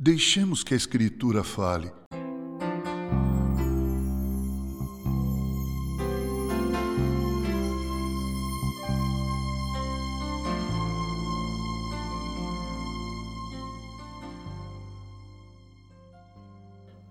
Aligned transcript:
Deixemos 0.00 0.62
que 0.62 0.74
a 0.74 0.76
Escritura 0.76 1.42
fale. 1.42 1.90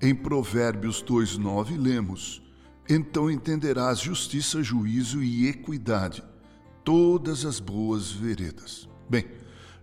Em 0.00 0.14
Provérbios 0.14 1.02
2,9 1.02 1.76
lemos: 1.76 2.40
Então 2.88 3.28
entenderás 3.28 3.98
justiça, 3.98 4.62
juízo 4.62 5.24
e 5.24 5.48
equidade, 5.48 6.22
todas 6.84 7.44
as 7.44 7.58
boas 7.58 8.12
veredas. 8.12 8.88
Bem, 9.10 9.26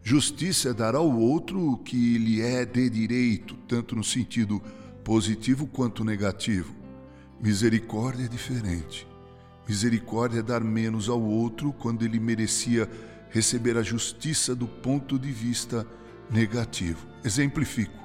Justiça 0.06 0.72
é 0.72 0.74
dar 0.74 0.96
ao 0.96 1.10
outro 1.10 1.72
o 1.72 1.78
que 1.78 2.18
lhe 2.18 2.42
é 2.42 2.66
de 2.66 2.90
direito, 2.90 3.56
tanto 3.70 3.96
no 3.96 4.04
sentido 4.04 4.62
positivo 5.02 5.66
quanto 5.66 6.04
negativo. 6.04 6.76
Misericórdia 7.42 8.26
é 8.26 8.28
diferente. 8.28 9.08
Misericórdia 9.66 10.40
é 10.40 10.44
dar 10.44 10.62
menos 10.62 11.08
ao 11.08 11.22
outro 11.22 11.72
quando 11.72 12.04
ele 12.04 12.20
merecia 12.20 12.90
receber 13.30 13.78
a 13.78 13.82
justiça 13.82 14.54
do 14.54 14.68
ponto 14.68 15.18
de 15.18 15.32
vista 15.32 15.88
negativo. 16.30 17.08
Exemplifico: 17.24 18.04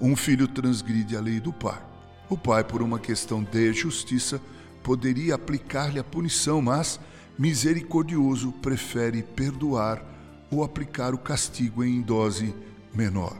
um 0.00 0.14
filho 0.14 0.46
transgride 0.46 1.16
a 1.16 1.20
lei 1.20 1.40
do 1.40 1.52
pai. 1.52 1.84
O 2.30 2.38
pai, 2.38 2.62
por 2.62 2.80
uma 2.80 3.00
questão 3.00 3.42
de 3.42 3.72
justiça, 3.72 4.40
poderia 4.84 5.34
aplicar-lhe 5.34 5.98
a 5.98 6.04
punição, 6.04 6.62
mas 6.62 7.00
misericordioso 7.36 8.52
prefere 8.52 9.24
perdoar 9.24 10.13
ou 10.54 10.64
aplicar 10.64 11.14
o 11.14 11.18
castigo 11.18 11.82
em 11.82 12.00
dose 12.00 12.54
menor. 12.94 13.36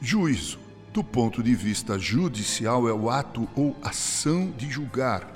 Juízo, 0.00 0.58
do 0.92 1.04
ponto 1.04 1.42
de 1.42 1.54
vista 1.54 1.98
judicial, 1.98 2.88
é 2.88 2.92
o 2.92 3.08
ato 3.08 3.48
ou 3.54 3.76
ação 3.82 4.50
de 4.50 4.70
julgar, 4.70 5.30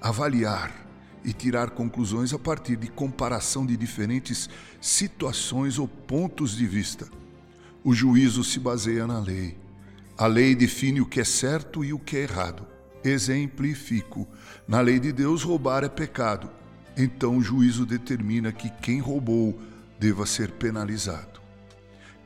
avaliar 0.00 0.86
e 1.24 1.32
tirar 1.32 1.70
conclusões 1.70 2.32
a 2.32 2.38
partir 2.38 2.76
de 2.76 2.88
comparação 2.88 3.64
de 3.64 3.76
diferentes 3.76 4.48
situações 4.80 5.78
ou 5.78 5.88
pontos 5.88 6.56
de 6.56 6.66
vista. 6.66 7.08
O 7.82 7.94
juízo 7.94 8.44
se 8.44 8.60
baseia 8.60 9.06
na 9.06 9.18
lei. 9.18 9.56
A 10.18 10.26
lei 10.26 10.54
define 10.54 11.00
o 11.00 11.06
que 11.06 11.20
é 11.20 11.24
certo 11.24 11.84
e 11.84 11.92
o 11.92 11.98
que 11.98 12.16
é 12.16 12.22
errado. 12.22 12.66
Exemplifico: 13.04 14.26
na 14.66 14.80
lei 14.80 14.98
de 14.98 15.12
Deus, 15.12 15.42
roubar 15.42 15.84
é 15.84 15.88
pecado. 15.88 16.50
Então 16.96 17.36
o 17.36 17.42
juízo 17.42 17.84
determina 17.84 18.50
que 18.50 18.70
quem 18.70 19.00
roubou 19.00 19.58
deva 19.98 20.26
ser 20.26 20.52
penalizado. 20.52 21.40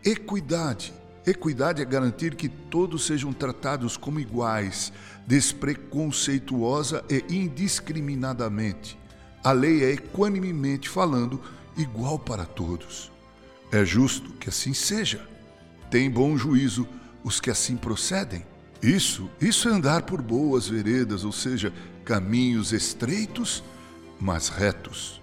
Equidade. 0.04 0.92
Equidade 1.26 1.82
é 1.82 1.84
garantir 1.84 2.34
que 2.34 2.48
todos 2.48 3.04
sejam 3.04 3.32
tratados 3.32 3.96
como 3.96 4.18
iguais, 4.18 4.92
despreconceituosa 5.26 7.04
e 7.10 7.24
indiscriminadamente. 7.34 8.98
A 9.44 9.52
lei 9.52 9.84
é 9.84 9.92
equanimemente 9.92 10.88
falando 10.88 11.40
igual 11.76 12.18
para 12.18 12.44
todos. 12.44 13.12
É 13.70 13.84
justo 13.84 14.30
que 14.32 14.48
assim 14.48 14.74
seja. 14.74 15.28
Tem 15.90 16.10
bom 16.10 16.36
juízo 16.36 16.88
os 17.22 17.40
que 17.40 17.50
assim 17.50 17.76
procedem. 17.76 18.44
Isso, 18.82 19.30
isso 19.40 19.68
é 19.68 19.72
andar 19.72 20.02
por 20.02 20.22
boas 20.22 20.66
veredas, 20.66 21.24
ou 21.24 21.32
seja, 21.32 21.72
caminhos 22.04 22.72
estreitos, 22.72 23.62
mas 24.18 24.48
retos. 24.48 25.20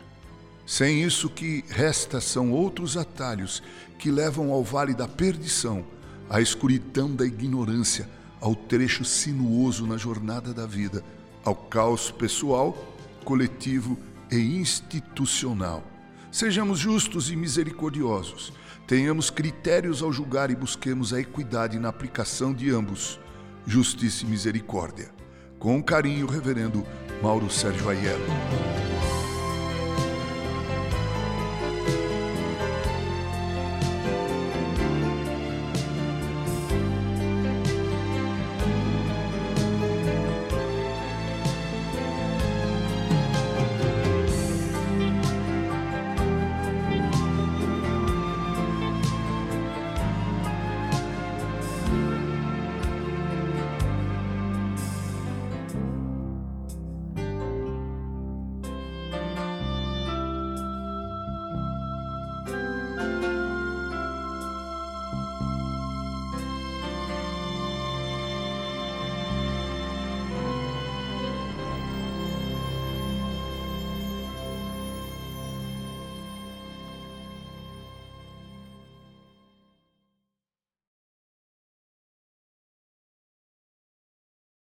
Sem 0.67 1.01
isso, 1.01 1.29
que 1.29 1.63
resta 1.69 2.19
são 2.19 2.51
outros 2.51 2.97
atalhos 2.97 3.63
que 3.97 4.11
levam 4.11 4.51
ao 4.51 4.61
vale 4.61 4.93
da 4.93 5.07
perdição, 5.07 5.85
à 6.29 6.41
escuridão 6.41 7.15
da 7.15 7.25
ignorância, 7.25 8.09
ao 8.41 8.53
trecho 8.53 9.05
sinuoso 9.05 9.87
na 9.87 9.95
jornada 9.95 10.53
da 10.53 10.65
vida, 10.65 11.01
ao 11.45 11.55
caos 11.55 12.11
pessoal, 12.11 12.77
coletivo 13.23 13.97
e 14.29 14.35
institucional. 14.35 15.81
Sejamos 16.29 16.79
justos 16.79 17.31
e 17.31 17.35
misericordiosos, 17.37 18.51
tenhamos 18.85 19.29
critérios 19.29 20.03
ao 20.03 20.11
julgar 20.11 20.51
e 20.51 20.55
busquemos 20.55 21.13
a 21.13 21.21
equidade 21.21 21.79
na 21.79 21.87
aplicação 21.87 22.53
de 22.53 22.69
ambos, 22.71 23.17
justiça 23.65 24.25
e 24.25 24.27
misericórdia. 24.27 25.11
Com 25.57 25.81
carinho, 25.81 26.27
Reverendo 26.27 26.85
Mauro 27.23 27.49
Sérgio 27.49 27.89
Aiello. 27.89 28.96